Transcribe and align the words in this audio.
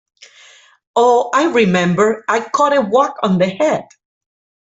Oh, 0.95 1.29
I 1.31 1.43
remember, 1.51 2.25
I 2.27 2.39
caught 2.49 2.75
a 2.75 2.81
whack 2.81 3.13
on 3.21 3.37
the 3.37 3.47
head. 3.47 3.83